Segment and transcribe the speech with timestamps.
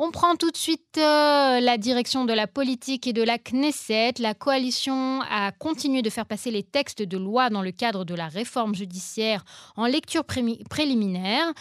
[0.00, 4.12] On prend tout de suite euh, la direction de la politique et de la Knesset.
[4.20, 8.14] La coalition a continué de faire passer les textes de loi dans le cadre de
[8.14, 11.52] la réforme judiciaire en lecture préliminaire.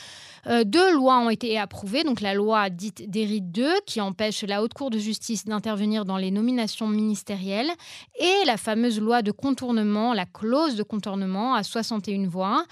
[0.45, 4.61] Euh, deux lois ont été approuvées, donc la loi dite d'Eri 2 qui empêche la
[4.61, 7.71] Haute Cour de justice d'intervenir dans les nominations ministérielles
[8.19, 12.65] et la fameuse loi de contournement, la clause de contournement à 61 voix.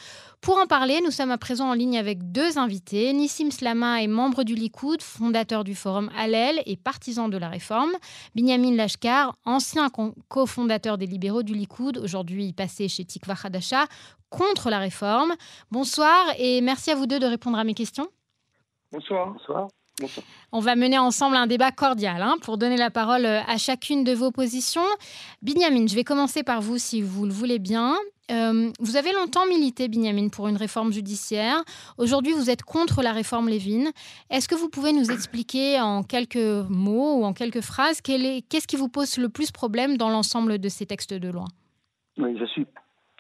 [0.46, 3.12] Pour en parler, nous sommes à présent en ligne avec deux invités.
[3.14, 7.90] Nissim Slama est membre du Likoud, fondateur du forum Hallel et partisan de la réforme.
[8.36, 9.90] Binyamin Lashkar, ancien
[10.28, 13.86] cofondateur des libéraux du Likoud, aujourd'hui passé chez Tikva Hadasha,
[14.30, 15.34] contre la réforme.
[15.72, 18.08] Bonsoir et merci à vous deux de répondre à mes questions.
[18.92, 19.32] Bonsoir.
[19.32, 19.68] Bonsoir.
[20.52, 24.14] On va mener ensemble un débat cordial hein, pour donner la parole à chacune de
[24.14, 24.86] vos positions.
[25.42, 27.96] Binyamin, je vais commencer par vous si vous le voulez bien.
[28.32, 31.64] Euh, vous avez longtemps milité, Binyamin, pour une réforme judiciaire.
[31.98, 33.92] Aujourd'hui, vous êtes contre la réforme Lévin.
[34.30, 38.76] Est-ce que vous pouvez nous expliquer en quelques mots ou en quelques phrases qu'est-ce qui
[38.76, 41.46] vous pose le plus problème dans l'ensemble de ces textes de loi?
[42.18, 42.66] Oui, je suis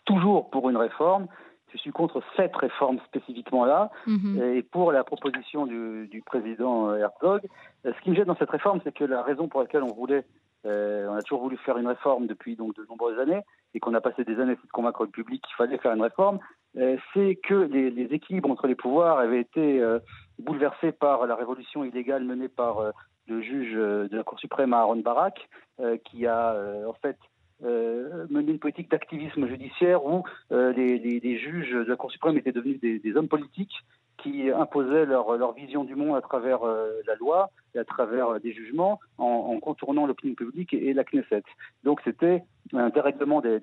[0.05, 1.27] toujours pour une réforme.
[1.75, 4.41] Je suis contre cette réforme spécifiquement-là mhm.
[4.55, 7.41] et pour la proposition du, président Herzog.
[7.85, 9.93] Euh, ce qui me gêne dans cette réforme, c'est que la raison pour laquelle on
[9.93, 10.25] voulait,
[10.65, 13.41] euh, on a toujours voulu faire une réforme depuis donc de nombreuses années,
[13.73, 16.39] et qu'on a passé des années à convaincre le public qu'il fallait faire une réforme,
[16.77, 19.99] euh, c'est que les, équilibres entre les pouvoirs avaient été euh,
[20.39, 22.93] bouleversés par la révolution illégale menée par
[23.27, 25.49] le juge de la Cour suprême Aaron Barak,
[26.05, 26.55] qui a
[26.87, 27.17] en fait
[27.61, 33.15] mené une politique d'activisme judiciaire où les, juges de la Cour suprême étaient devenus des
[33.15, 33.83] hommes politiques
[34.17, 38.39] qui imposaient leur, vision du monde à travers euh, la loi et à travers euh,
[38.39, 41.43] des jugements en, contournant l'opinion publique et, la Knesset.
[41.83, 43.61] Donc c'était un dérèglement des,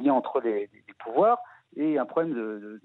[0.00, 0.70] liens entre les,
[1.04, 1.38] pouvoirs
[1.76, 2.80] et un problème de,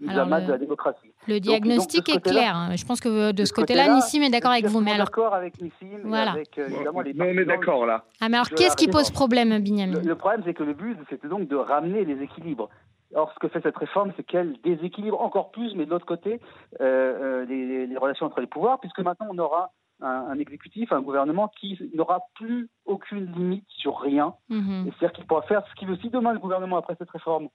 [0.00, 1.12] de la démocratie.
[1.28, 2.56] Le diagnostic est clair.
[2.56, 2.76] Hein.
[2.76, 4.80] Je pense que euh, de ce côté-là, Nissim est d'accord avec vous.
[4.80, 5.06] Mais alors...
[5.06, 6.00] d'accord avec Nissim.
[6.04, 6.32] Voilà.
[6.32, 8.04] Avec, évidemment, les on est d'accord là.
[8.20, 10.96] Ah, mais alors, qu'est-ce qui pose problème, Binyamin le, le, problème, c'est que le but,
[11.10, 12.68] c'était donc de ramener les équilibres.
[13.14, 16.40] Or, ce que fait cette réforme, c'est qu'elle déséquilibre encore plus, mais de l'autre côté,
[16.80, 19.70] euh, euh, les, relations entre les pouvoirs, puisque maintenant on aura
[20.00, 24.34] un, exécutif, un gouvernement qui n'aura plus aucune limite sur rien.
[24.48, 24.84] Mhm.
[24.86, 25.96] C'est-à-dire qu'il pourra faire ce qu'il veut.
[25.96, 27.48] Si demain le gouvernement, après cette réforme,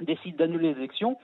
[0.00, 1.16] décide d'annuler les élections,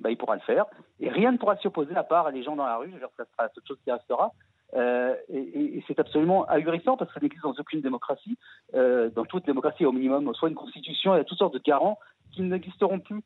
[0.00, 0.66] bah, il pourra le faire.
[0.98, 2.92] Et rien ne pourra s'y opposer à part les gens dans la rue.
[3.16, 4.32] Ça sera la seule chose qui restera.
[4.74, 8.38] Euh, et, et c'est absolument ahurissant parce que ça n'existe dans aucune démocratie.
[8.74, 11.62] Euh, dans toute démocratie, au minimum, soit une constitution, il y a toutes sortes de
[11.64, 11.98] garants
[12.32, 13.22] qui n'existeront plus.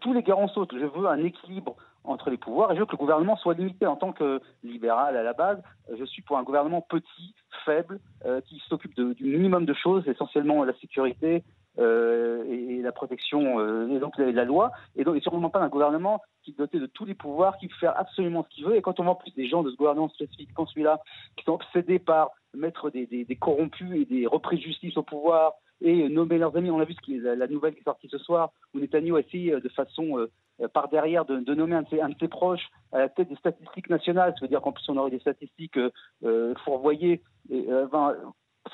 [0.00, 0.74] Tous les garants sautent.
[0.74, 3.86] Je veux un équilibre entre les pouvoirs et je veux que le gouvernement soit limité.
[3.86, 5.62] En tant que libéral à la base,
[5.94, 7.34] je suis pour un gouvernement petit,
[7.64, 11.44] faible, euh, qui s'occupe du minimum de choses, essentiellement la sécurité
[11.78, 15.68] euh, et, la protection, euh, et donc la, loi, et donc et sûrement pas un
[15.68, 18.76] gouvernement qui est doté de tous les pouvoirs, qui peut faire absolument ce qu'il veut.
[18.76, 21.00] Et quand on voit plus des gens de ce gouvernement spécifiquement celui-là,
[21.36, 25.52] qui sont obsédés par mettre des, des, corrompus et des reprises de justice au pouvoir,
[25.82, 26.70] et nommer leurs amis.
[26.70, 29.20] On a vu ce qui la, nouvelle qui est sortie ce soir, où Netanyahu a
[29.20, 30.18] essayé euh, de façon
[30.60, 33.88] euh, par derrière de, nommer un de, ses, de, proches à la tête des statistiques
[33.88, 34.34] nationales.
[34.34, 35.78] Ça veut dire qu'en plus on aurait des statistiques
[36.24, 37.22] euh, fourvoyées.
[37.50, 37.86] Euh,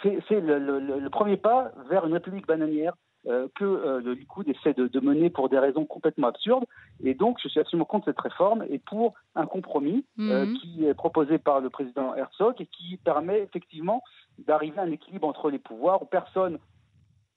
[0.02, 4.86] c'est le, le, le, premier pas vers une république bananière que le Likoud essaie de,
[4.86, 6.64] de, mener pour des raisons complètement absurdes.
[7.02, 10.56] Et donc, je suis absolument contre cette réforme et pour un compromis mhm.
[10.58, 14.04] qui est proposé par le président Herzog et qui permet effectivement
[14.38, 16.60] d'arriver à un équilibre entre les pouvoirs où personne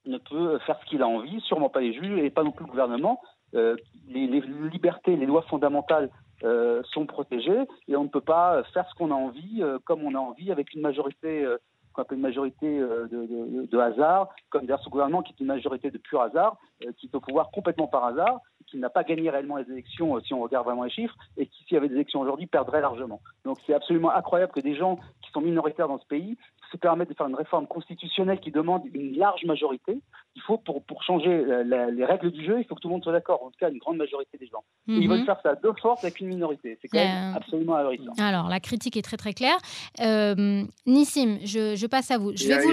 [0.06, 2.64] ne peut faire ce qu'il a envie, sûrement pas les juges et pas non plus
[2.64, 3.20] le gouvernement.
[3.54, 3.76] Euh,
[4.08, 6.10] les, libertés, les lois fondamentales
[6.44, 10.02] euh, sont protégées et on ne peut pas faire ce qu'on a envie, euh, comme
[10.04, 11.46] on a envie, avec une majorité,
[11.92, 15.90] qu'on appelle une majorité de, de, hasard, comme d'ailleurs ce gouvernement qui est une majorité
[15.90, 16.56] de pur hasard,
[16.98, 20.34] qui est au pouvoir complètement par hasard, qui n'a pas gagné réellement les élections si
[20.34, 23.20] on regarde vraiment les chiffres, et qui, s'il y avait des élections aujourd'hui, perdrait largement.
[23.44, 26.36] Donc c'est absolument incroyable que des gens qui sont minoritaires dans ce pays
[26.70, 29.98] se permettent de faire une réforme constitutionnelle qui demande une large majorité.
[30.36, 33.02] Il faut, pour, pour changer les règles du jeu, il faut que tout le monde
[33.02, 34.62] soit d'accord, en tout cas une grande majorité des gens.
[34.86, 35.26] ils veulent mhm.
[35.26, 36.78] faire ça de force avec une minorité.
[36.80, 38.12] C'est quand même absolument ahurissant.
[38.18, 39.56] Alors, la critique est très très claire.
[40.00, 42.32] Euh, Nissim, je, je, passe à vous.
[42.36, 42.72] Je vais, vous,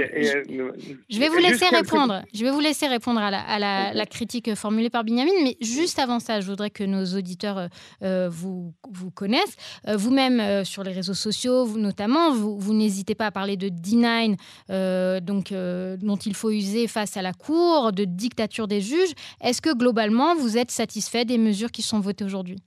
[1.09, 2.21] je, vais vous laisser répondre.
[2.33, 5.55] Je vais vous laisser répondre à la, à la, la critique formulée par Binyamin, mais
[5.61, 7.68] juste avant ça, je voudrais que nos auditeurs euh,
[8.04, 8.74] euh, vous,
[9.16, 9.56] connaissent.
[9.88, 14.38] Vous-même, sur les réseaux sociaux, vous, notamment, vous, n'hésitez pas à parler de D9,
[14.69, 19.13] euh, donc, euh, dont il faut user face à la Cour, de dictature des juges.
[19.42, 22.57] Est-ce que globalement, vous êtes satisfait des mesures qui sont votées aujourd'hui?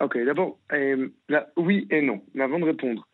[0.00, 1.08] Ok, d'abord, euh,
[1.56, 2.22] oui et non.
[2.34, 3.06] Mais avant de répondre,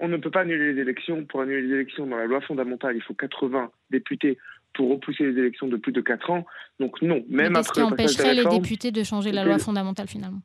[0.00, 1.24] on ne peut pas annuler les élections.
[1.24, 4.38] Pour annuler les élections dans la loi fondamentale, il faut 80 députés
[4.74, 6.44] pour repousser les élections de plus de 4 ans.
[6.80, 7.62] Donc non, même après...
[7.62, 10.40] Qu'est-ce qui empêcherait les députés de changer la loi fondamentale finalement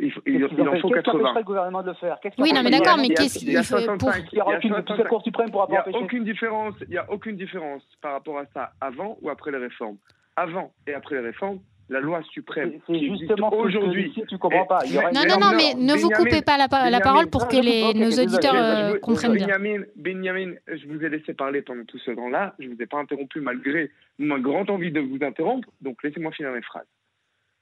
[0.00, 1.34] Il, faut, il, il en faut 80.
[1.36, 2.18] le gouvernement de le faire?
[2.38, 4.12] Oui, non, mais d'accord, mais qu'est-ce qu'il faut pour...
[4.32, 5.98] Il y a aucune, Cour suprême pourra pas empêcher.
[5.98, 9.58] Aucune différence, il n'y a aucune différence par rapport à ça avant ou après les
[9.58, 9.96] réformes?
[10.36, 14.12] Avant et après les réformes, la loi suprême qui justement aujourd'hui.
[14.28, 14.80] Tu comprends pas.
[15.14, 18.54] Non, non, non, mais ne vous coupez pas la, parole pour que les, nos auditeurs
[18.54, 19.46] euh, comprennent bien.
[19.46, 22.54] Benjamin, Benjamin, je vous ai laissé parler pendant tout ce temps-là.
[22.58, 25.68] Je ne vous ai pas interrompu malgré ma grande envie de vous interrompre.
[25.80, 26.86] Donc laissez-moi finir mes phrases.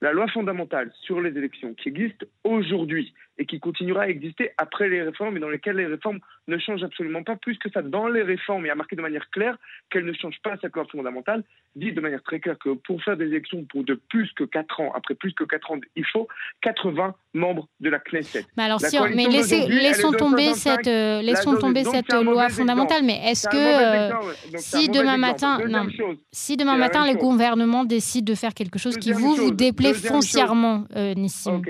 [0.01, 4.89] La loi fondamentale sur les élections qui existe aujourd'hui et qui continuera à exister après
[4.89, 7.83] les réformes et dans lesquelles les réformes ne changent absolument pas plus que ça.
[7.83, 9.57] Dans les réformes, il y a marqué de manière claire
[9.91, 11.43] qu'elles ne changent pas cette loi fondamentale,
[11.75, 14.81] dit de manière très claire que pour faire des élections pour de plus que 4
[14.81, 16.29] ans, après plus que 4 ans, il faut
[16.63, 18.45] 80 membres de la Knesset.
[18.57, 23.49] Mais alors, si mais laissons tomber cette, euh, laissons tomber cette loi fondamentale, mais est-ce
[23.49, 25.87] que euh, si demain matin, non,
[26.31, 30.85] si demain matin le gouvernement décide de faire quelque chose qui vous, vous déplaît foncièrement,
[30.95, 31.63] euh, Nissim,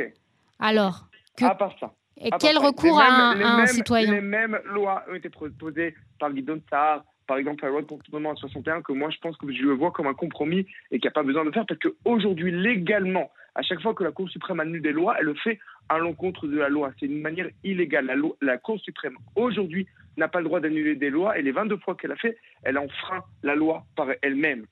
[0.59, 1.45] alors que...
[1.45, 1.93] À part ça.
[2.21, 7.05] Et quel recours à un, citoyen Les mêmes lois ont été proposées par Guidon Tsar,
[7.27, 9.73] par exemple la loi de comportement à 61, que moi je pense que je le
[9.73, 13.33] vois comme un compromis et qu'il n'y a pas besoin de faire, parce qu'aujourd'hui, légalement,
[13.57, 15.59] à chaque fois que la Cour suprême annule des lois, elle le fait
[15.89, 16.93] à l'encontre de la loi.
[16.99, 18.07] C'est une manière illégale.
[18.07, 19.87] La, la Cour suprême, aujourd'hui,
[20.17, 22.79] n'a pas le droit d'annuler des lois, et les 22 fois qu'elle a fait, elle
[22.79, 24.67] enfreint la loi par elle-même.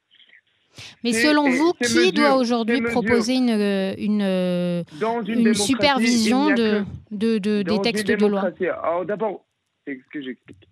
[1.04, 4.82] Mais selon vous, qui doit aujourd'hui proposer une, euh, une, euh,
[5.26, 8.50] une, supervision de, de, de des textes de loi
[8.82, 9.44] Alors d'abord,
[9.86, 10.68] c'est ce que j'explique.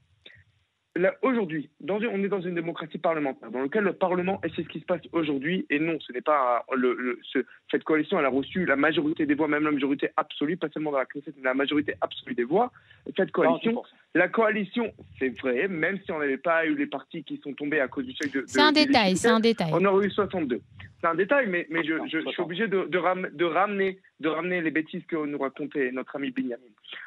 [1.22, 4.80] Aujourd'hui, on est dans une démocratie parlementaire dans laquelle le Parlement, et c'est ce qui
[4.80, 7.20] se passe aujourd'hui, et non, ce n'est pas le,
[7.70, 10.90] cette coalition, elle a reçu la majorité des voix, même la majorité absolue, pas seulement
[10.90, 12.72] dans la Knesset, mais la majorité absolue des voix.
[13.16, 13.84] Cette coalition,
[14.14, 17.80] la coalition, c'est vrai, même si on n'avait pas eu les partis qui sont tombés
[17.80, 18.44] à cause du chèque de.
[18.46, 19.70] C'est un détail, c'est un détail.
[19.72, 20.60] On aurait eu 62.
[21.00, 22.98] C'est un détail, mais, mais je, je, suis obligé de, de,
[23.46, 26.56] ramener, de ramener les bêtises que nous racontait notre ami Benjamin.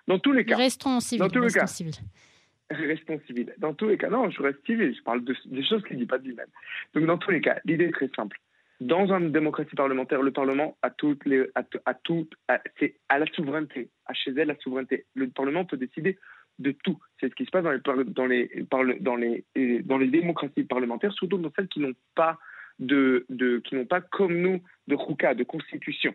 [0.08, 0.56] Dans tous les cas.
[0.56, 1.20] Restons civils.
[1.20, 1.66] Dans tous les cas.
[2.72, 3.54] Restons civils.
[3.58, 4.96] Dans tous les cas, non, je reste civil.
[4.98, 6.48] Je parle de, des choses qu'il ne dit pas de lui-même.
[6.96, 8.40] Donc, dans tous les cas, l'idée est très simple.
[8.80, 12.28] Dans une démocratie parlementaire, le Parlement a toutes les, a, a tout,
[12.80, 15.06] c'est à la souveraineté, à chez elle la souveraineté.
[15.14, 16.18] Le Parlement peut décider
[16.60, 17.00] de tout.
[17.20, 19.46] C'est ce qui se passe dans les, dans les, dans les,
[19.84, 22.38] dans les démocraties parlementaires, surtout dans celles qui n'ont pas
[22.80, 26.14] de, de, qui n'ont pas comme nous de rouka, de constitution.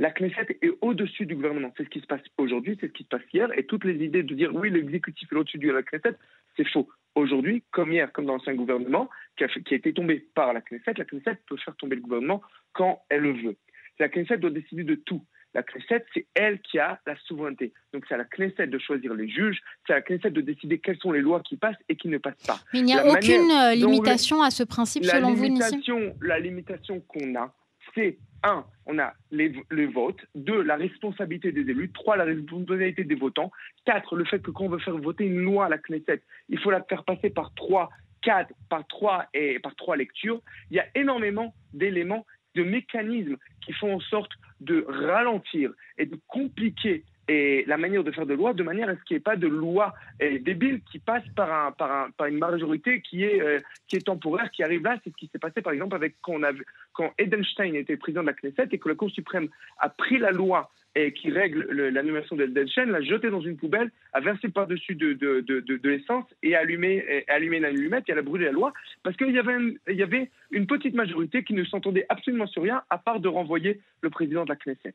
[0.00, 1.72] La Knesset est au-dessus du gouvernement.
[1.76, 3.50] C'est ce qui se passe aujourd'hui, c'est ce qui se passe hier.
[3.58, 6.16] Et toutes les idées de dire oui, l'exécutif est au-dessus de la Knesset,
[6.56, 6.88] c'est faux.
[7.16, 10.60] Aujourd'hui, comme hier, comme dans l'ancien gouvernement, qui a, qui a, été tombé par la
[10.60, 12.42] Knesset, la Knesset peut faire tomber le gouvernement
[12.74, 13.56] quand elle le veut.
[13.98, 15.24] La Knesset doit décider de tout.
[15.54, 17.72] La Knesset, c'est elle qui a la souveraineté.
[17.92, 20.78] Donc c'est à la Knesset de choisir les juges, c'est à la Knesset de décider
[20.78, 22.58] quelles sont les lois qui passent et qui ne passent pas.
[22.72, 27.00] Mais il n'y a aucune euh, limitation à ce principe selon vous, Nissim La limitation
[27.00, 27.54] qu'on a,
[27.94, 30.20] c'est un, on a les, votes.
[30.34, 31.90] Deux, la responsabilité des élus.
[31.92, 33.50] Trois, la responsabilité des votants.
[33.84, 36.58] Quatre, le fait que quand on veut faire voter une loi à la Knesset, il
[36.58, 37.90] faut la faire passer par trois,
[38.22, 40.40] quatre, par trois et par trois lectures.
[40.70, 44.30] Il y a énormément d'éléments, de mécanismes qui font en sorte
[44.60, 48.96] de ralentir et de compliquer et la manière de faire de loi de manière à
[48.96, 52.10] ce qu'il n'y ait pas de loi euh, débile qui passe par, un, par, un,
[52.10, 54.98] par une majorité qui est, euh, qui est temporaire, qui arrive là.
[55.04, 56.52] C'est ce qui s'est passé par exemple avec quand, on a,
[56.98, 59.48] quand Edelstein était président de la Knesset et que la Cour suprême
[59.78, 61.60] a pris la loi et qui règle
[61.90, 67.04] l'annulation d'Edelstein, l'a jeté dans une poubelle, a versé par-dessus de, l'essence et et allumé
[67.28, 68.72] une allumette et elle a brûlé la loi
[69.04, 73.20] parce qu'il y, avait une petite majorité qui ne s'entendait absolument sur rien à part
[73.20, 74.94] de renvoyer le président de la Knesset.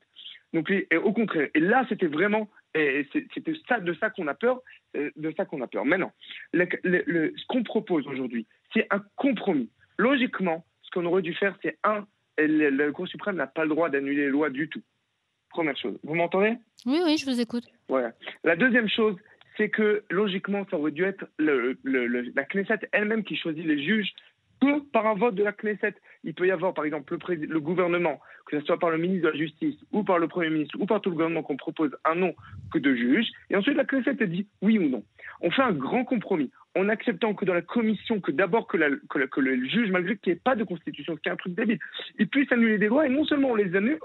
[0.51, 0.71] Donc,
[1.03, 4.59] au contraire, et là, c'était vraiment, c'était de ça qu'on a peur,
[4.97, 5.85] euh, de ça qu'on a peur.
[5.85, 6.11] Maintenant,
[6.53, 9.69] ce qu'on propose aujourd'hui, c'est un compromis.
[9.97, 12.05] Logiquement, qu'on aurait dû faire, c'est un,
[12.37, 14.81] le, Cour suprême n'a pas le droit d'annuler les lois du tout.
[15.49, 15.97] Première chose.
[16.03, 16.55] Vous m'entendez?
[16.85, 17.65] Oui, oui, je vous écoute.
[17.87, 18.11] Voilà.
[18.43, 19.15] La deuxième chose,
[19.57, 24.13] c'est que logiquement, ça aurait dû être la Knesset elle-même qui choisit les juges
[24.61, 25.93] que par un vote de la Knesset.
[26.23, 29.27] Il peut y avoir, par exemple, le, le, gouvernement, que ce soit par le ministre
[29.27, 31.91] de la Justice ou par le Premier ministre ou par tout le gouvernement qu'on propose
[32.05, 32.33] un nom
[32.71, 33.27] que de juge.
[33.49, 35.03] Et ensuite, la Knesset dit oui ou non.
[35.41, 38.77] On fait un grand compromis en acceptant que dans la commission, que d'abord que,
[39.07, 41.53] que, le juge, malgré qu'il n'y ait pas de constitution, ce qui est un truc
[41.53, 41.79] débile,
[42.17, 43.99] il puisse annuler des lois, et non seulement on les annule,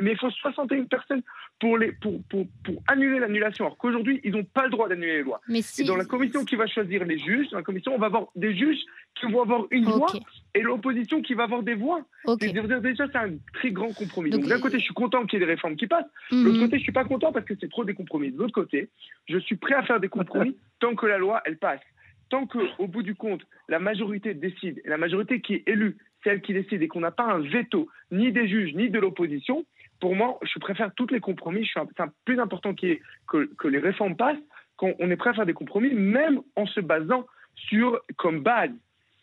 [0.00, 1.22] mais il faut 61 personnes
[1.60, 5.18] pour, les, pour, pour, pour annuler l'annulation, alors qu'aujourd'hui, ils n'ont pas le droit d'annuler
[5.18, 5.40] les lois.
[5.48, 8.26] Et dans la commission qui va choisir les juges, dans la commission, on va avoir
[8.34, 8.80] des juges
[9.14, 10.12] qui vont avoir une voix,
[10.54, 12.00] et l'opposition qui va avoir des voix.
[12.24, 12.52] Okay.
[12.52, 14.30] Déjà, c'est un très grand compromis.
[14.30, 16.58] Donc, d'un côté, je suis content qu'il y ait des réformes qui passent, de l'autre
[16.58, 18.32] côté, je ne suis pas content parce que c'est trop des compromis.
[18.32, 18.88] De l'autre côté,
[19.28, 21.80] je suis prêt à faire des compromis tant que la loi, elle passe
[22.28, 26.40] tant qu'au bout du compte, la majorité décide, et la majorité qui est élue, celle
[26.40, 29.64] qui décide, et qu'on n'a pas un veto ni des juges ni de l'opposition,
[30.00, 31.68] pour moi, je préfère tous les compromis.
[31.72, 31.80] C'est
[32.24, 34.38] plus important que, que les réformes passent,
[34.76, 38.70] qu'on est prêt à faire des compromis, même en se basant sur, comme base,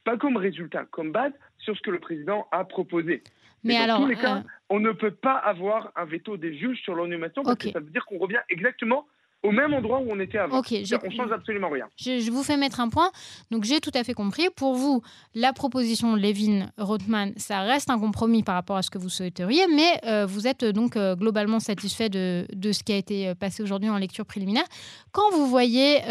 [0.04, 3.24] pas comme résultat, comme base, sur ce que le président a proposé.
[3.64, 6.56] Mais, dans alors, tous les cas, euh, on ne peut pas avoir un veto des
[6.56, 9.08] juges sur l'animation parce que ça veut dire qu'on revient exactement
[9.46, 10.60] au même endroit où on était avant.
[10.60, 11.86] Ok, on change absolument rien.
[11.98, 13.12] Je, vous fais mettre un point.
[13.52, 14.48] Donc j'ai tout à fait compris.
[14.56, 15.02] Pour vous,
[15.34, 20.00] la proposition Levin-Rothman, ça reste un compromis par rapport à ce que vous souhaiteriez, mais
[20.06, 23.90] euh, vous êtes donc euh, globalement satisfait de, de, ce qui a été passé aujourd'hui
[23.90, 24.66] en lecture préliminaire.
[25.12, 26.02] Quand vous voyez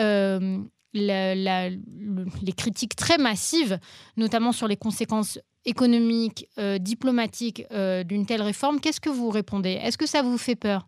[0.95, 3.79] les critiques très massives,
[4.17, 9.71] notamment sur les conséquences économiques, euh, diplomatiques euh, d'une telle réforme, qu'est-ce que vous répondez?
[9.71, 10.87] Est-ce que ça vous fait peur?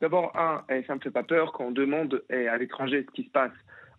[0.00, 3.04] D'abord, un, eh, ça ne me fait pas peur quand on demande eh, à l'étranger
[3.06, 3.52] ce qui se passe.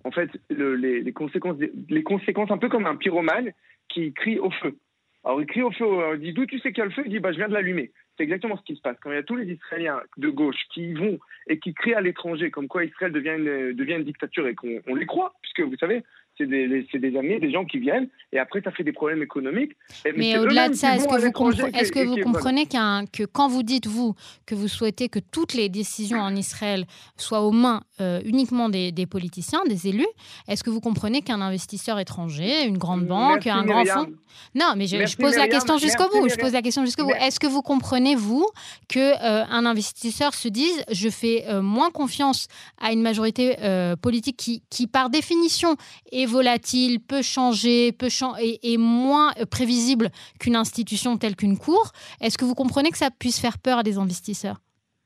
[0.04, 1.58] En fait, les, conséquences,
[1.90, 3.52] les conséquences, un peu comme un pyromane
[3.90, 4.78] qui crie au feu.
[5.24, 7.02] Alors, il crie au feu, il dit d'où tu sais qu'il y a le feu?
[7.06, 7.92] Il dit bah, je viens de l'allumer.
[8.16, 8.98] C'est exactement ce qui se passe.
[9.02, 12.02] Quand il y a tous les Israéliens de gauche qui vont et qui crient à
[12.02, 13.38] l'étranger comme quoi Israël devient
[13.76, 16.04] devient une dictature et qu'on les croit, puisque vous savez,
[16.38, 19.74] c'est des, des, amis, des gens qui viennent, et après, ça fait des problèmes économiques.
[20.16, 23.88] mais, au-delà de ça, est-ce que vous, est que vous comprenez que quand vous dites,
[23.88, 24.14] vous,
[24.46, 26.86] que vous souhaitez que toutes les décisions en Israël
[27.18, 30.08] soient aux mains euh, uniquement des, politiciens, des élus,
[30.48, 34.08] est-ce que vous comprenez qu'un investisseur étranger, une grande banque, un grand fonds...
[34.54, 36.30] Non, mais je, pose la question jusqu'au bout.
[36.30, 37.16] Je pose la question jusqu'au bout.
[37.20, 38.48] Est-ce que vous comprenez, vous,
[38.88, 42.48] que euh, un investisseur se dise, je fais euh, moins confiance
[42.80, 43.56] à une majorité
[44.02, 45.76] politique qui, qui, par définition,
[46.12, 48.10] est volatile, peut changer, peut
[48.42, 51.92] et, et moins prévisible qu'une institution telle qu'une cour.
[52.22, 54.58] Est-ce que vous comprenez que ça puisse faire peur à des investisseurs?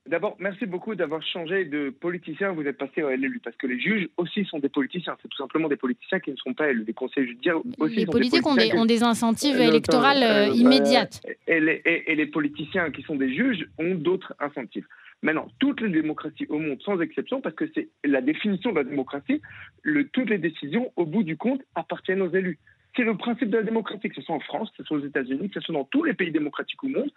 [0.08, 2.54] D'abord, merci beaucoup d'avoir changé de politicien.
[2.54, 5.16] Vous êtes passé à l'élu parce que les juges aussi sont des politiciens.
[5.22, 6.86] C'est tout simplement des politiciens qui ne sont pas élus.
[6.88, 7.96] Les conseils judiciaires aussi.
[7.96, 11.22] Les sont politiques ont, des, ont, des, incentives euh, électorales euh, euh, immédiates.
[11.48, 14.88] Et les, et, les, politiciens qui sont des juges ont d'autres incentives.
[15.22, 18.84] Maintenant, toutes les démocraties au monde, sans exception, parce que c'est la définition de la
[18.84, 19.42] démocratie,
[19.84, 22.60] le, toutes les décisions, au bout du compte, appartiennent aux élus.
[22.96, 25.06] C'est le principe de la démocratie, que ce soit en France, que ce soit aux
[25.06, 27.12] États-Unis, que ce soit dans tous les pays démocratiques au monde.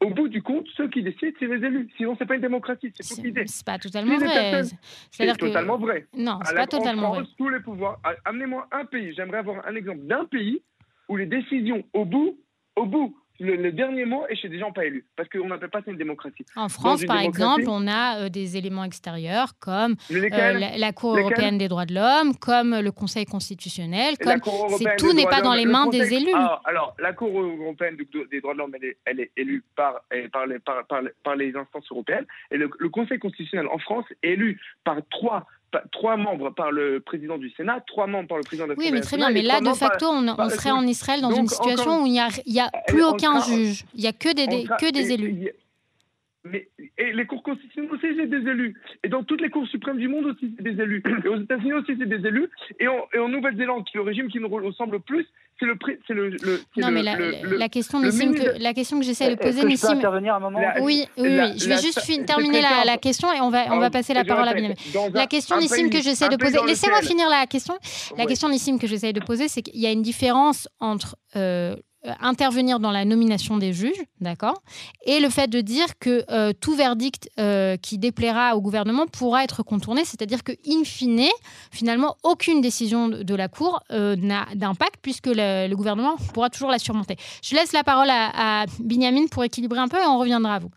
[0.00, 1.90] Au bout du compte, ceux qui décident, c'est les élus.
[1.98, 3.44] Sinon, c'est pas une démocratie, c'est toute l'idée.
[3.46, 4.62] C'est pas totalement vrai.
[5.10, 6.06] C'est totalement vrai.
[6.16, 7.24] Non, c'est pas totalement vrai.
[7.36, 8.00] tous les pouvoirs.
[8.24, 9.12] Amenez-moi un pays.
[9.14, 10.62] J'aimerais avoir un exemple d'un pays
[11.10, 12.38] où les décisions, au bout,
[12.76, 15.80] au bout le, dernier mot est chez des gens pas élus, parce qu'on n'appelle pas
[15.82, 16.44] ça une démocratie.
[16.56, 20.28] En France, par exemple, on a euh, des éléments extérieurs comme euh,
[20.76, 24.40] la, Cour européenne des droits de l'homme, comme le Conseil constitutionnel, comme
[24.98, 26.32] tout n'est pas dans les mains des élus.
[26.34, 27.96] Ah, alors, la Cour européenne
[28.30, 32.56] des droits de l'homme, elle, est élue par, par, les, par, les instances européennes, et
[32.56, 35.46] le, le Conseil constitutionnel en France est élu par trois
[35.92, 38.90] trois membres par le président du Sénat, trois membres par le président de la Oui,
[38.92, 42.06] mais très bien, mais là, de facto, on, serait en Israël dans une situation où
[42.06, 42.28] il n'y a,
[42.64, 45.52] a, plus aucun juge, il n'y a que des, que des élus.
[46.44, 48.74] Mais, et les cours constitutionnels aussi, c'est des élus.
[49.04, 51.02] Et dans toutes les cours suprêmes du monde aussi, c'est des élus.
[51.24, 52.48] Et aux États-Unis aussi, c'est des élus.
[52.78, 55.26] Et en, et en Nouvelle-Zélande, qui est le régime qui nous ressemble plus,
[55.58, 59.28] c'est le, c'est le, le Non, mais la, la, question, que, la question que j'essaie
[59.28, 59.98] de poser, Nissim.
[59.98, 60.60] intervenir un moment?
[60.80, 61.58] Oui, oui, oui.
[61.58, 64.48] je vais juste terminer la, la, question et on va, on va passer la parole
[64.48, 64.74] à Benjamin.
[65.12, 66.58] La question, Nissim, que j'essaie de poser.
[66.66, 67.74] Laissez-moi finir la question.
[68.16, 71.40] La question, Nissim, que j'essaie de poser, c'est qu'il y a une différence entre euh,
[71.40, 71.76] euh,
[72.20, 74.62] intervenir dans la nomination des juges, d'accord?
[75.04, 79.44] Et le fait de dire que euh, tout verdict euh, qui déplaira au gouvernement pourra
[79.44, 81.28] être contourné, c'est-à-dire que, in fine,
[81.70, 87.16] finalement, aucune décision de, la Cour n'a d'impact puisque le, gouvernement pourra toujours la surmonter.
[87.42, 90.70] Je laisse la parole à, Binyamin pour équilibrer un peu et on reviendra à vous.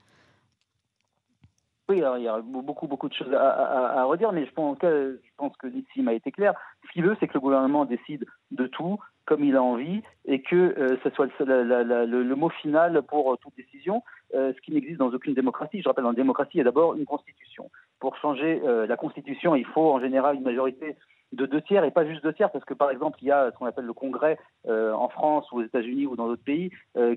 [1.90, 5.20] Oui, alors, il y a beaucoup, beaucoup de choses à, redire, mais je pense que,
[5.24, 6.54] je pense que a été clair.
[6.94, 10.44] Ce qu'il veut, c'est que le gouvernement décide de tout, comme il a envie et
[10.44, 14.04] que euh, ce soit le, mot final pour euh, toute décision,
[14.36, 15.82] euh, ce qui n'existe dans aucune démocratie.
[15.82, 17.72] Je rappelle, la démocratie, il y a d'abord une constitution.
[18.00, 20.98] Pour changer la constitution, il faut en général une majorité
[21.32, 23.50] de deux tiers et pas juste deux tiers, parce que par exemple, il y a
[23.50, 26.70] ce qu'on appelle le Congrès en France ou aux États-Unis ou dans d'autres pays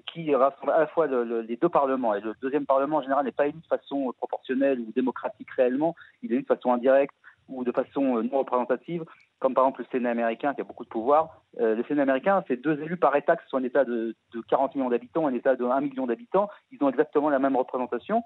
[0.06, 2.14] qui rassemble à la fois les deux parlements.
[2.14, 5.96] Et le deuxième parlement, en général, n'est pas élu de façon proportionnelle ou démocratique réellement,
[6.22, 7.16] il est élu de façon indirecte
[7.48, 9.04] ou de façon non représentative
[9.38, 11.42] comme par exemple le Sénat américain qui a beaucoup de pouvoir.
[11.60, 14.14] Euh, le Sénat américain, c'est deux élus par État, que ce soit un État de,
[14.48, 16.48] 40 millions d'habitants, un État de 1 million d'habitants.
[16.72, 18.22] Ils ont exactement la même représentation.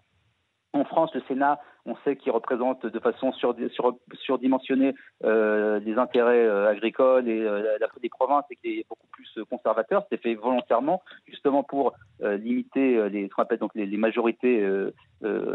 [0.73, 6.71] En France, le Sénat, on sait qu'il représente de façon surdimensionnée euh, les intérêts euh,
[6.71, 10.05] agricoles et la, des provinces et qu'il est beaucoup plus conservateur.
[10.11, 14.65] C'est fait volontairement, justement pour limiter les, donc les majorités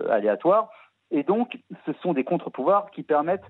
[0.09, 0.69] aléatoires.
[1.11, 3.45] Et donc, ce sont des contre-pouvoirs qui permettent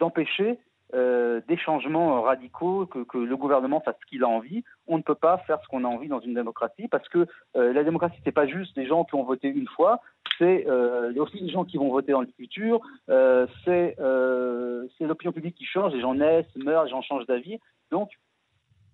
[0.00, 0.58] d'empêcher
[0.94, 4.62] euh, des changements radicaux, que, le gouvernement fasse ce qu'il a envie.
[4.86, 7.72] On ne peut pas faire ce qu'on a envie dans une démocratie parce que euh,
[7.72, 10.00] la démocratie, c'est pas juste des gens qui ont voté une fois,
[10.38, 13.96] c'est euh, aussi des gens qui vont voter dans le futur, euh, c'est
[15.00, 17.58] l'opinion publique qui change, les gens naissent, meurent, les gens changent d'avis.
[17.90, 18.10] Donc,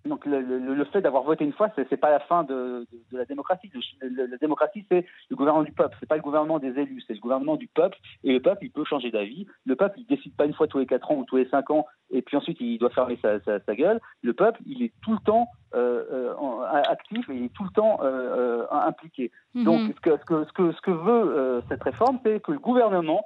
[0.05, 2.87] donc le, le, le fait d'avoir voté une fois, c'est, c'est pas la fin de,
[2.91, 3.71] de, de la démocratie.
[4.01, 5.95] Le, la démocratie, c'est le gouvernement du peuple.
[5.99, 7.97] C'est pas le gouvernement des élus, c'est le gouvernement du peuple.
[8.23, 9.45] Et le peuple, il peut changer d'avis.
[9.65, 11.69] Le peuple, il décide pas une fois tous les quatre ans ou tous les cinq
[11.69, 13.99] ans, et puis ensuite il doit fermer sa, sa, sa gueule.
[14.21, 17.69] Le peuple, il est tout le temps euh, euh, actif et il est tout le
[17.69, 19.31] temps euh, impliqué.
[19.55, 19.63] Mm-hmm.
[19.63, 22.59] Donc ce que, ce que, ce que, ce que veut cette réforme, c'est que le
[22.59, 23.25] gouvernement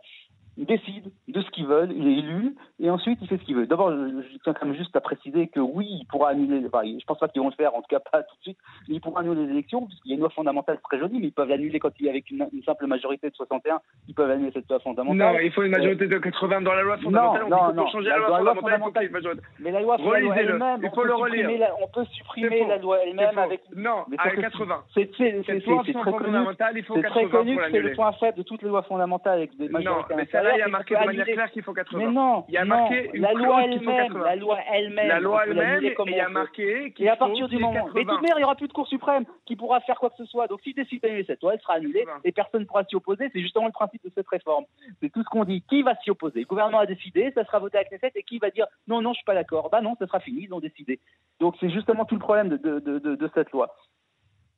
[0.58, 3.56] il décide de ce qu'ils veulent, il est élu, et ensuite il fait ce qu'il
[3.56, 3.68] veut.
[3.68, 7.06] D'abord, je, tiens quand même juste à préciser que oui, il pourra annuler, enfin, je
[7.06, 8.58] pense pas qu'ils vont le faire, en tout cas pas tout de suite,
[8.88, 11.28] mais il pourra annuler les élections, puisqu'il y a une loi fondamentale très jolie, mais
[11.28, 14.30] ils peuvent l'annuler quand il est avec une, une, simple majorité de 61, ils peuvent
[14.30, 15.34] annuler cette loi fondamentale.
[15.34, 17.88] Non, il faut une majorité de 80 dans la loi fondamentale, non, on non, non,
[17.88, 21.50] changer la, la, loi fondamentale, fondamentale mais la loi, elle-même, il faut le relire.
[21.60, 23.62] La, on peut supprimer la loi elle-même avec...
[23.76, 24.84] Non, mais avec 80.
[24.94, 28.84] C'est très connu, c'est très connu que c'est le point faible de toutes les lois
[28.84, 30.14] fondamentales avec des majorités.
[30.54, 32.00] Il y a marqué de manière clair qu'il faut 80.
[32.00, 35.20] Mais non, il y a non, marqué une la loi elle-même, la loi elle-même, la
[35.20, 38.22] loi elle-même, il y a marqué qu'il Et à partir du moment, mais de toute
[38.22, 40.48] manière, il n'y aura plus de Cour suprême qui pourra faire quoi que ce soit.
[40.48, 43.30] Donc si décide d'annuler cette loi, elle sera annulée et personne ne pourra s'y opposer.
[43.34, 44.66] C'est justement le principe de cette réforme.
[45.02, 45.62] C'est tout ce qu'on dit.
[45.70, 46.42] Qui va s'y opposer?
[46.42, 49.14] Le gouvernement a décidé, ça sera voté à Knesset, et qui va dire non, non,
[49.14, 49.70] je suis pas d'accord?
[49.70, 51.00] Bah non, ça sera fini, ils ont décidé.
[51.40, 53.76] Donc c'est justement tout le problème de, de, de, de cette loi.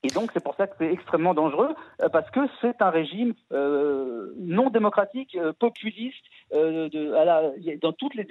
[0.04, 3.34] Et donc c'est pour ça que c'est extrêmement dangereux, euh, parce que c'est un régime
[3.52, 6.24] euh, non démocratique, euh, populiste,
[6.54, 8.24] dans toutes les,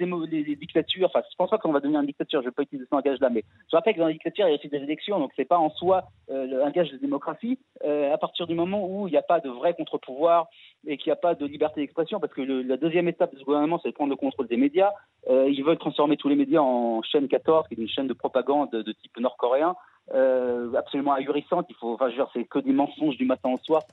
[0.55, 2.87] dictatures, enfin je pense pas qu'on va devenir une dictature, je ne vais pas utiliser
[2.89, 5.19] ce langage-là, mais je rappelle que dans la dictature il y a aussi des élections,
[5.19, 9.11] donc c'est pas en soi un gage de démocratie, à partir du moment où il
[9.11, 10.47] n'y a pas de vrai contre-pouvoir
[10.87, 13.39] et qu'il n'y a pas de liberté d'expression, parce que le, la deuxième étape de
[13.39, 14.91] ce gouvernement c'est de prendre le contrôle des médias,
[15.29, 18.71] ils veulent transformer tous les médias en chaîne 14, qui est une chaîne de propagande
[18.71, 19.75] de, de type nord-coréen,
[20.13, 21.65] euh, absolument ahurissante.
[21.69, 23.83] Il faut, enfin, c'est que des mensonges du matin au soir.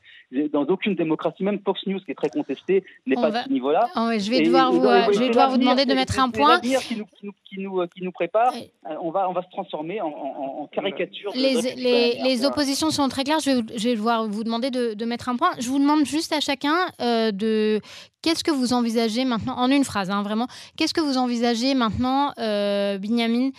[0.52, 3.40] Dans aucune démocratie, même Fox News, qui est très contestée, n'est pas va...
[3.40, 3.88] de ce niveau-là.
[3.96, 6.30] Oh, je vais devoir et, vous, et, je vais devoir vous demander de mettre un
[6.30, 6.60] point.
[6.60, 8.52] Qui nous, qui, nous, qui, nous, qui nous prépare,
[9.00, 11.32] on, va, on va se transformer en, en, en caricature.
[11.34, 13.40] Les, les, les, oppositions sont très claires.
[13.40, 15.50] Je vais, je vais devoir vous demander de, de, mettre un point.
[15.58, 17.80] Je vous demande juste à chacun euh, de
[18.22, 22.32] qu'est-ce que vous envisagez maintenant, en une phrase, hein, vraiment, qu'est-ce que vous envisagez maintenant,
[22.38, 23.50] euh, Binyamin,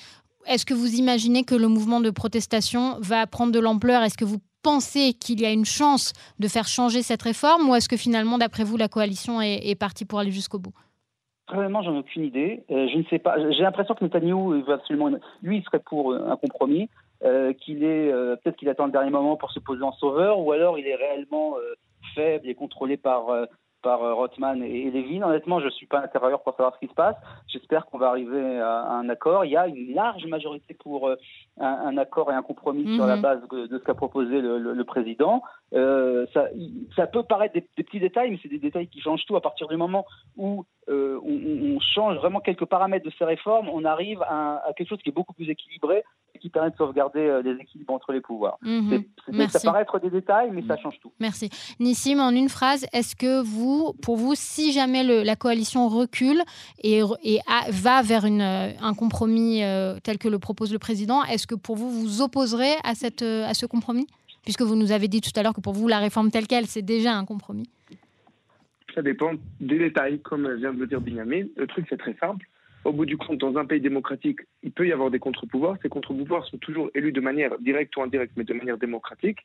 [0.47, 4.03] est-ce que vous imaginez que le mouvement de protestation va prendre de l'ampleur?
[4.03, 7.75] Est-ce que vous pensez qu'il y a une chance de faire changer cette réforme ou
[7.75, 10.73] est-ce que finalement, d'après vous, la coalition est, partie pour aller jusqu'au bout?
[11.53, 12.63] Vraiment, j'en ai aucune idée.
[12.71, 13.36] Euh, je ne sais pas.
[13.51, 15.12] J'ai l'impression que Netanyahu absolument.
[15.43, 16.89] Lui, il serait pour un compromis.
[17.23, 20.38] Euh, qu'il est euh, peut-être qu'il attend le dernier moment pour se poser en sauveur,
[20.39, 21.55] ou alors il est réellement
[22.13, 23.47] faible et contrôlé par
[23.86, 25.21] par Rothman et, Levin.
[25.21, 27.15] Honnêtement, je ne suis pas intérieur pour savoir ce qui se passe.
[27.48, 29.45] J'espère qu'on va arriver à, un accord.
[29.45, 31.15] Il y a une large majorité pour euh,
[31.60, 34.58] un, un, accord et un compromis sur la base de, de ce qu'a proposé le,
[34.58, 35.43] le, le président.
[35.75, 36.47] Euh, ça,
[36.95, 39.41] ça, peut paraître des, des petits détails, mais c'est des détails qui changent tout à
[39.41, 40.05] partir du moment
[40.38, 43.67] où euh, on, on, change vraiment quelques paramètres de ces réformes.
[43.69, 46.77] On arrive à, à, quelque chose qui est beaucoup plus équilibré et qui permet de
[46.77, 48.57] sauvegarder euh, les équilibres entre les pouvoirs.
[48.63, 51.11] C est, ça paraît être des détails, mais ça change tout.
[51.19, 51.49] Merci.
[51.79, 56.41] Nissim, en une phrase, est-ce que vous, pour vous, si jamais le, la coalition recule
[56.83, 61.23] et, et a, va vers une, un compromis euh, tel que le propose le président,
[61.23, 64.07] est-ce que pour vous, vous opposerez à, cette, à ce compromis?
[64.45, 66.67] Puisque vous nous avez dit tout à l'heure que pour vous, la réforme telle qu'elle,
[66.67, 67.67] c'est déjà un compromis.
[68.93, 71.45] Ça dépend des détails, comme vient de le dire Benjamin.
[71.58, 72.45] Le truc, c'est très simple.
[72.86, 75.75] Au bout du compte, dans un pays démocratique, il peut y avoir des contre-pouvoirs.
[75.81, 79.39] Ces contre-pouvoirs sont toujours élus de manière directe ou indirecte, mais de manière démocratique.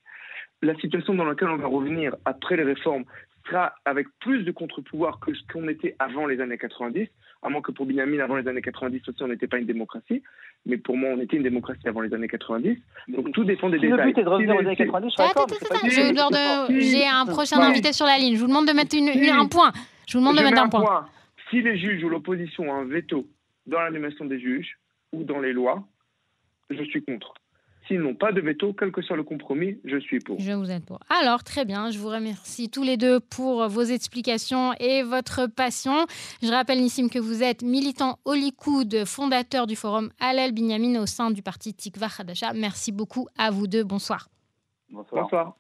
[0.61, 3.05] La situation dans laquelle on va revenir après les réformes
[3.49, 7.09] sera avec plus de contre-pouvoirs que ce qu'on était avant les années 90,
[7.43, 10.23] à moins que pour Benjamin, avant les années 90 aussi, on n'était pas une démocratie.
[10.67, 12.77] Mais pour moi, on était une démocratie avant les années 90.
[13.09, 13.99] Donc tout dépend des si détails.
[13.99, 15.15] Le but est de revenir aux années 90,
[16.79, 17.65] J'ai un prochain ouais.
[17.65, 18.35] invité sur la ligne.
[18.35, 19.73] Je vous demande de mettre une, un point.
[20.07, 20.81] Je vous demande je de mettre un, un point.
[20.83, 21.09] point.
[21.51, 23.27] Si les juges ou l'opposition ont un veto
[23.67, 24.77] dans l'animation des juges
[25.13, 25.83] ou dans les lois,
[26.69, 27.35] je suis contre.
[27.91, 30.39] S'ils n'ont pas de veto, quel que soit le compromis, je suis pour.
[30.39, 31.01] Je vous aide pour.
[31.09, 31.91] Alors, très bien.
[31.91, 36.07] Je vous remercie tous les deux pour vos explications et votre passion.
[36.41, 41.07] Je rappelle, Nissim, que vous êtes militant au Likoud, fondateur du forum Alel Binyamin au
[41.07, 42.53] sein du parti Tikva Hadasha.
[42.53, 43.83] Merci beaucoup à vous deux.
[43.83, 44.29] Bonsoir.
[44.89, 45.25] Bonsoir.
[45.25, 45.57] Bonsoir.